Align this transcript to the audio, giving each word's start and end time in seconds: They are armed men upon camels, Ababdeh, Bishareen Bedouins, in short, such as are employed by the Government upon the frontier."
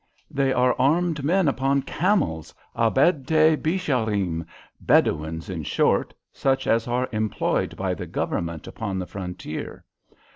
They 0.31 0.51
are 0.51 0.75
armed 0.79 1.23
men 1.23 1.47
upon 1.47 1.83
camels, 1.83 2.55
Ababdeh, 2.75 3.55
Bishareen 3.61 4.47
Bedouins, 4.81 5.47
in 5.47 5.61
short, 5.61 6.15
such 6.33 6.65
as 6.65 6.87
are 6.87 7.07
employed 7.11 7.77
by 7.77 7.93
the 7.93 8.07
Government 8.07 8.65
upon 8.65 8.97
the 8.97 9.05
frontier." 9.05 9.85